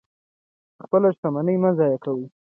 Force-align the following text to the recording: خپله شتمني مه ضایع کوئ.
خپله 0.83 1.07
شتمني 1.15 1.55
مه 1.61 1.71
ضایع 1.79 1.97
کوئ. 2.03 2.23